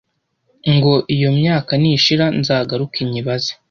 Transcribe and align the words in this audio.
ngo 0.73 0.93
iyo 1.15 1.29
myaka 1.39 1.71
nishira 1.81 2.25
nzagaruke 2.39 2.99
nyibaze 3.11 3.51